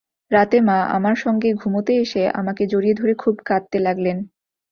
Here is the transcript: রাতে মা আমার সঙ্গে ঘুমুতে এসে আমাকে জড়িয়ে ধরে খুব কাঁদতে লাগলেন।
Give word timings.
রাতে 0.31 0.57
মা 0.61 0.77
আমার 0.89 1.15
সঙ্গে 1.15 1.49
ঘুমুতে 1.53 1.93
এসে 1.95 2.23
আমাকে 2.39 2.63
জড়িয়ে 2.67 2.95
ধরে 2.95 3.13
খুব 3.13 3.35
কাঁদতে 3.45 3.77
লাগলেন। 3.79 4.17